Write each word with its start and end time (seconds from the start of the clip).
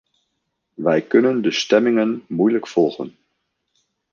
Wij 0.73 1.01
kunnen 1.01 1.41
de 1.41 1.51
stemmingen 1.51 2.23
moeilijk 2.27 2.67
volgen. 2.67 3.17